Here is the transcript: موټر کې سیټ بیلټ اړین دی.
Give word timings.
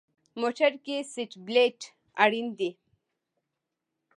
موټر 0.41 0.71
کې 0.85 0.97
سیټ 1.11 1.31
بیلټ 1.45 1.79
اړین 2.23 2.47
دی. 2.59 2.71